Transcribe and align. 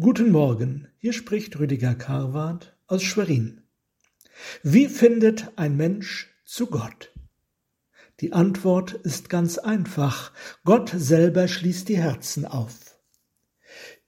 Guten 0.00 0.32
Morgen, 0.32 0.88
hier 0.98 1.12
spricht 1.12 1.56
Rüdiger 1.60 1.94
Karwart 1.94 2.76
aus 2.88 3.04
Schwerin. 3.04 3.62
Wie 4.64 4.88
findet 4.88 5.52
ein 5.54 5.76
Mensch 5.76 6.34
zu 6.44 6.66
Gott? 6.66 7.12
Die 8.18 8.32
Antwort 8.32 8.94
ist 8.94 9.28
ganz 9.28 9.56
einfach. 9.56 10.32
Gott 10.64 10.92
selber 10.96 11.46
schließt 11.46 11.88
die 11.88 11.98
Herzen 11.98 12.44
auf. 12.44 12.98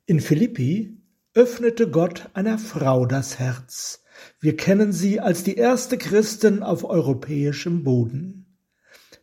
In 0.07 0.19
Philippi 0.19 1.01
öffnete 1.34 1.89
Gott 1.89 2.30
einer 2.34 2.59
Frau 2.59 3.07
das 3.07 3.39
Herz. 3.39 4.03
Wir 4.41 4.57
kennen 4.57 4.93
sie 4.93 5.21
als 5.21 5.45
die 5.45 5.55
erste 5.55 5.98
Christin 5.98 6.64
auf 6.64 6.82
europäischem 6.82 7.84
Boden. 7.84 8.59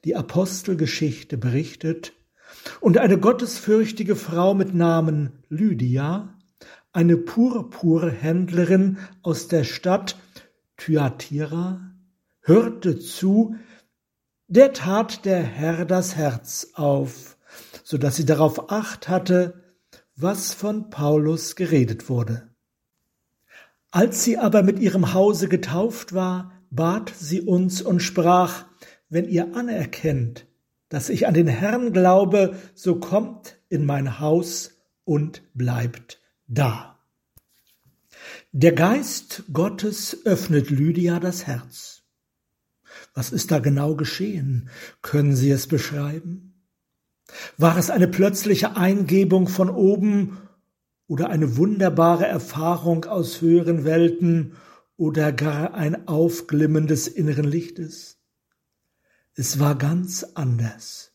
Die 0.05 0.15
Apostelgeschichte 0.15 1.37
berichtet, 1.37 2.13
und 2.79 2.97
eine 2.97 3.19
gottesfürchtige 3.19 4.15
Frau 4.15 4.53
mit 4.53 4.73
Namen 4.73 5.43
Lydia 5.49 6.37
eine 6.93 7.17
Purpurhändlerin 7.17 8.99
aus 9.23 9.47
der 9.47 9.63
Stadt 9.63 10.15
Thyatira, 10.77 11.81
hörte 12.41 12.99
zu, 12.99 13.55
der 14.47 14.73
tat 14.73 15.25
der 15.25 15.41
Herr 15.41 15.85
das 15.85 16.15
Herz 16.15 16.69
auf, 16.75 17.37
so 17.83 17.97
dass 17.97 18.15
sie 18.15 18.25
darauf 18.25 18.71
acht 18.71 19.09
hatte, 19.09 19.63
was 20.15 20.53
von 20.53 20.91
Paulus 20.91 21.55
geredet 21.55 22.09
wurde. 22.09 22.49
Als 23.89 24.23
sie 24.23 24.37
aber 24.37 24.61
mit 24.61 24.79
ihrem 24.79 25.13
Hause 25.13 25.47
getauft 25.47 26.13
war, 26.13 26.51
bat 26.69 27.11
sie 27.17 27.41
uns 27.41 27.81
und 27.81 28.01
sprach, 28.01 28.65
wenn 29.09 29.27
ihr 29.27 29.55
anerkennt, 29.55 30.45
dass 30.89 31.09
ich 31.09 31.27
an 31.27 31.33
den 31.33 31.47
Herrn 31.47 31.93
glaube, 31.93 32.55
so 32.75 32.99
kommt 32.99 33.57
in 33.69 33.85
mein 33.85 34.19
Haus 34.19 34.71
und 35.05 35.41
bleibt 35.53 36.22
da. 36.47 36.99
Der 38.51 38.73
Geist 38.73 39.43
Gottes 39.51 40.25
öffnet 40.25 40.69
Lydia 40.69 41.19
das 41.19 41.47
Herz. 41.47 42.03
Was 43.13 43.31
ist 43.31 43.51
da 43.51 43.59
genau 43.59 43.95
geschehen? 43.95 44.69
Können 45.01 45.35
Sie 45.35 45.49
es 45.49 45.67
beschreiben? 45.67 46.53
War 47.57 47.77
es 47.77 47.89
eine 47.89 48.07
plötzliche 48.07 48.75
Eingebung 48.75 49.47
von 49.47 49.69
oben 49.69 50.37
oder 51.07 51.29
eine 51.29 51.57
wunderbare 51.57 52.25
Erfahrung 52.25 53.05
aus 53.05 53.41
höheren 53.41 53.85
Welten 53.85 54.55
oder 54.97 55.31
gar 55.31 55.73
ein 55.73 56.07
Aufglimmen 56.07 56.87
des 56.87 57.07
inneren 57.07 57.45
Lichtes? 57.45 58.19
Es 59.35 59.59
war 59.59 59.75
ganz 59.77 60.23
anders. 60.35 61.11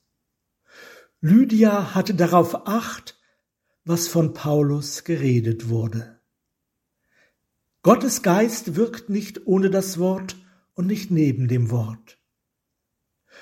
Lydia 1.21 1.95
hatte 1.95 2.15
darauf 2.15 2.67
acht, 2.67 3.18
was 3.89 4.07
von 4.07 4.35
Paulus 4.35 5.05
geredet 5.05 5.71
wurde. 5.71 6.21
Gottes 7.81 8.21
Geist 8.21 8.77
wirkt 8.77 9.09
nicht 9.09 9.47
ohne 9.47 9.71
das 9.71 9.99
Wort 9.99 10.37
und 10.75 10.87
nicht 10.87 11.11
neben 11.11 11.49
dem 11.49 11.71
Wort. 11.71 12.19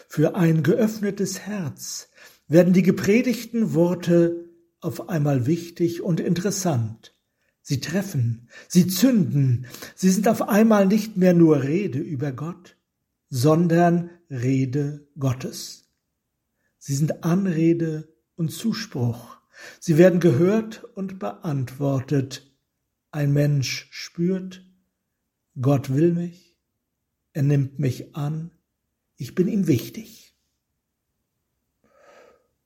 Für 0.06 0.36
ein 0.36 0.62
geöffnetes 0.62 1.40
Herz 1.40 2.10
werden 2.46 2.72
die 2.72 2.84
gepredigten 2.84 3.74
Worte 3.74 4.48
auf 4.80 5.08
einmal 5.08 5.46
wichtig 5.46 6.00
und 6.02 6.20
interessant. 6.20 7.12
Sie 7.60 7.80
treffen, 7.80 8.48
sie 8.68 8.86
zünden, 8.86 9.66
sie 9.96 10.10
sind 10.10 10.28
auf 10.28 10.48
einmal 10.48 10.86
nicht 10.86 11.16
mehr 11.16 11.34
nur 11.34 11.64
Rede 11.64 11.98
über 11.98 12.30
Gott, 12.30 12.76
sondern 13.28 14.10
Rede 14.30 15.08
Gottes. 15.18 15.88
Sie 16.78 16.94
sind 16.94 17.24
Anrede 17.24 18.14
und 18.36 18.52
Zuspruch. 18.52 19.35
Sie 19.80 19.98
werden 19.98 20.20
gehört 20.20 20.84
und 20.84 21.18
beantwortet. 21.18 22.54
Ein 23.10 23.32
Mensch 23.32 23.88
spürt, 23.90 24.64
Gott 25.60 25.94
will 25.94 26.12
mich, 26.12 26.58
er 27.32 27.42
nimmt 27.42 27.78
mich 27.78 28.14
an, 28.14 28.50
ich 29.16 29.34
bin 29.34 29.48
ihm 29.48 29.66
wichtig. 29.66 30.34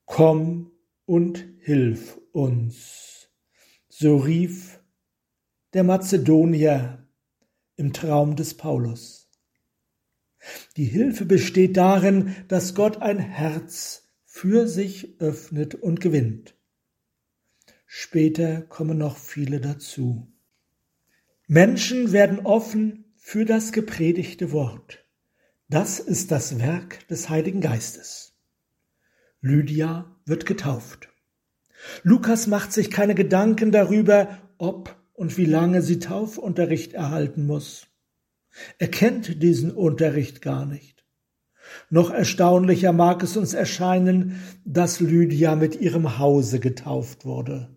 Komm 0.07 0.73
und 1.07 1.45
hilf 1.61 2.19
uns, 2.33 3.29
so 3.89 4.17
rief 4.17 4.81
der 5.73 5.85
Mazedonier 5.85 7.07
im 7.77 7.93
Traum 7.93 8.35
des 8.35 8.57
Paulus. 8.57 9.31
Die 10.77 10.85
Hilfe 10.85 11.27
besteht 11.27 11.77
darin, 11.77 12.35
dass 12.49 12.75
Gott 12.75 13.03
ein 13.03 13.19
Herz 13.19 14.09
für 14.25 14.67
sich 14.67 15.21
öffnet 15.21 15.75
und 15.75 16.01
gewinnt. 16.01 16.57
Später 18.03 18.63
kommen 18.63 18.97
noch 18.97 19.19
viele 19.19 19.61
dazu. 19.61 20.27
Menschen 21.47 22.13
werden 22.13 22.41
offen 22.47 23.13
für 23.19 23.45
das 23.45 23.73
gepredigte 23.73 24.53
Wort. 24.53 25.05
Das 25.69 26.01
ist 26.01 26.31
das 26.31 26.59
Werk 26.59 27.07
des 27.09 27.29
Heiligen 27.29 27.61
Geistes. 27.61 28.33
Lydia 29.43 30.17
wird 30.25 30.47
getauft. 30.47 31.11
Lukas 32.03 32.47
macht 32.47 32.73
sich 32.73 32.91
keine 32.91 33.15
Gedanken 33.15 33.71
darüber, 33.71 34.39
ob 34.57 34.97
und 35.13 35.37
wie 35.37 35.45
lange 35.45 35.83
sie 35.83 35.99
Taufunterricht 35.99 36.95
erhalten 36.95 37.45
muss. 37.45 37.87
Er 38.79 38.89
kennt 38.89 39.43
diesen 39.43 39.73
Unterricht 39.73 40.41
gar 40.41 40.65
nicht. 40.65 41.05
Noch 41.91 42.11
erstaunlicher 42.11 42.93
mag 42.93 43.23
es 43.23 43.37
uns 43.37 43.53
erscheinen, 43.53 44.41
dass 44.65 45.01
Lydia 45.01 45.55
mit 45.55 45.79
ihrem 45.79 46.19
Hause 46.19 46.61
getauft 46.61 47.27
wurde. 47.27 47.77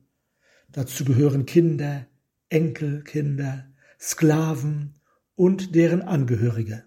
Dazu 0.73 1.06
gehören 1.06 1.45
Kinder, 1.45 2.07
Enkelkinder, 2.50 3.72
Sklaven 4.00 4.95
und 5.35 5.75
deren 5.75 6.01
Angehörige. 6.01 6.84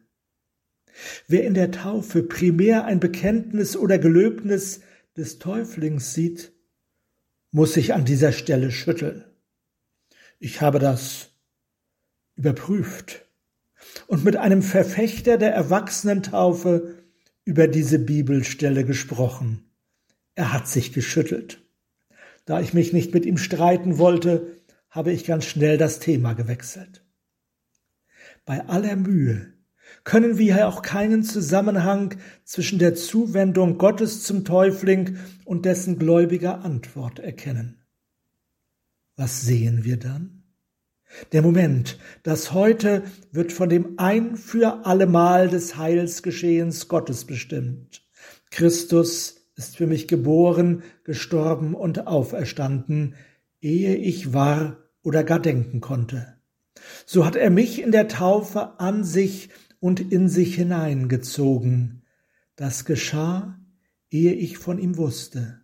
Wer 1.29 1.45
in 1.45 1.55
der 1.55 1.71
Taufe 1.71 2.25
primär 2.25 2.85
ein 2.85 2.99
Bekenntnis 3.01 3.77
oder 3.77 3.99
Gelöbnis 3.99 4.81
des 5.17 5.39
Täuflings 5.39 6.15
sieht, 6.15 6.53
muss 7.53 7.75
sich 7.75 7.95
an 7.95 8.05
dieser 8.05 8.33
Stelle 8.33 8.73
schütteln. 8.73 9.25
Ich 10.41 10.61
habe 10.61 10.81
das 10.81 11.31
überprüft 12.35 13.25
und 14.09 14.25
mit 14.25 14.37
einem 14.37 14.63
Verfechter 14.63 15.39
der 15.39 15.55
Erwachsenentaufe 15.55 16.97
über 17.45 17.69
diese 17.69 18.01
Bibelstelle 18.01 18.85
gesprochen. 18.85 19.71
Er 20.35 20.53
hat 20.53 20.67
sich 20.67 20.93
geschüttelt. 20.93 21.66
Da 22.47 22.61
ich 22.61 22.73
mich 22.73 22.93
nicht 22.93 23.13
mit 23.13 23.27
ihm 23.27 23.37
streiten 23.37 23.99
wollte, 23.99 24.63
habe 24.89 25.13
ich 25.13 25.27
ganz 25.27 25.45
schnell 25.45 25.77
das 25.77 25.99
Thema 25.99 26.33
gewechselt. 26.33 27.05
Bei 28.47 28.67
aller 28.67 28.97
Mühe 28.97 29.53
können 30.05 30.39
wir 30.39 30.57
ja 30.57 30.69
auch 30.69 30.83
keinen 30.83 31.23
Zusammenhang 31.23 32.15
zwischen 32.45 32.79
der 32.79 32.95
Zuwendung 32.95 33.77
Gottes 33.79 34.23
zum 34.23 34.45
Täufling 34.45 35.19
und 35.45 35.65
dessen 35.65 35.99
gläubiger 35.99 36.65
Antwort 36.65 37.19
erkennen. 37.19 37.83
Was 39.17 39.43
sehen 39.43 39.85
wir 39.85 39.97
dann? 39.97 40.45
Der 41.33 41.43
Moment, 41.43 41.99
das 42.23 42.53
heute 42.53 43.03
wird 43.33 43.53
von 43.53 43.69
dem 43.69 43.99
ein 43.99 44.37
für 44.37 44.87
allemal 44.87 45.49
des 45.49 45.77
Heilsgeschehens 45.77 46.89
Gottes 46.89 47.25
bestimmt. 47.25 48.07
Christus 48.51 49.46
ist 49.57 49.77
für 49.77 49.87
mich 49.87 50.07
geboren, 50.07 50.83
gestorben 51.03 51.75
und 51.75 52.07
auferstanden, 52.07 53.15
ehe 53.61 53.97
ich 53.97 54.33
war 54.33 54.77
oder 55.03 55.25
gar 55.25 55.41
denken 55.41 55.81
konnte. 55.81 56.37
So 57.07 57.25
hat 57.25 57.37
er 57.37 57.51
mich 57.51 57.83
in 57.83 57.91
der 57.91 58.07
Taufe 58.07 58.79
an 58.79 59.03
sich 59.03 59.49
und 59.81 60.13
in 60.13 60.29
sich 60.29 60.55
hineingezogen. 60.55 62.03
Das 62.55 62.85
geschah, 62.85 63.59
ehe 64.11 64.33
ich 64.33 64.59
von 64.59 64.79
ihm 64.79 64.97
wusste. 64.97 65.61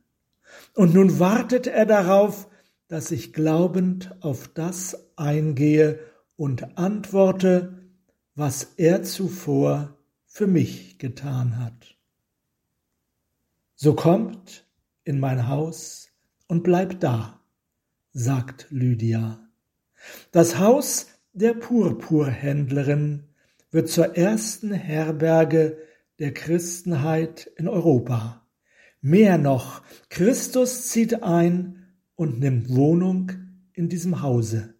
Und 0.74 0.94
nun 0.94 1.18
wartet 1.18 1.66
er 1.66 1.86
darauf, 1.86 2.48
dass 2.88 3.10
ich 3.10 3.32
glaubend 3.32 4.14
auf 4.20 4.48
das 4.48 5.12
eingehe 5.16 5.98
und 6.36 6.76
antworte, 6.76 7.78
was 8.34 8.74
er 8.76 9.02
zuvor 9.02 9.98
für 10.26 10.46
mich 10.46 10.98
getan 10.98 11.58
hat. 11.58 11.96
So 13.84 13.94
kommt 13.94 14.64
in 15.02 15.18
mein 15.18 15.48
Haus 15.48 16.06
und 16.46 16.62
bleibt 16.62 17.02
da, 17.02 17.40
sagt 18.12 18.68
Lydia. 18.70 19.40
Das 20.30 20.60
Haus 20.60 21.08
der 21.32 21.54
Purpurhändlerin 21.54 23.24
wird 23.72 23.88
zur 23.88 24.16
ersten 24.16 24.72
Herberge 24.72 25.78
der 26.20 26.32
Christenheit 26.32 27.50
in 27.56 27.66
Europa. 27.66 28.46
Mehr 29.00 29.36
noch, 29.36 29.82
Christus 30.10 30.86
zieht 30.86 31.24
ein 31.24 31.92
und 32.14 32.38
nimmt 32.38 32.72
Wohnung 32.72 33.32
in 33.72 33.88
diesem 33.88 34.22
Hause. 34.22 34.76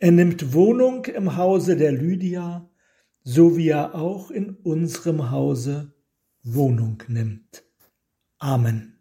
Er 0.00 0.10
nimmt 0.10 0.52
Wohnung 0.52 1.04
im 1.04 1.36
Hause 1.36 1.76
der 1.76 1.92
Lydia, 1.92 2.68
so 3.22 3.56
wie 3.56 3.68
er 3.68 3.94
auch 3.94 4.32
in 4.32 4.50
unserem 4.50 5.30
Hause 5.30 5.94
Wohnung 6.42 7.04
nimmt. 7.06 7.69
Amen. 8.42 8.99